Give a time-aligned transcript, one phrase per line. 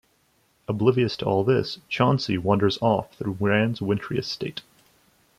[0.67, 4.61] Oblivious to all this, "Chauncey" wanders off through Rand's wintry estate.